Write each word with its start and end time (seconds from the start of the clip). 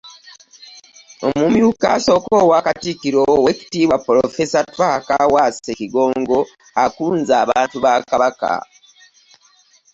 Omumyuka 1.29 1.85
asooka 1.97 2.33
owa 2.43 2.59
Katikkiro, 2.65 3.21
Oweekitiibwa 3.37 3.97
Ppulofeesa 3.99 4.59
Twaha 4.73 4.99
Kaawaase 5.07 5.71
Kigongo, 5.79 6.39
akunze 6.83 7.33
abantu 7.43 7.77
ba 7.83 7.93
Kabaka 8.09 8.51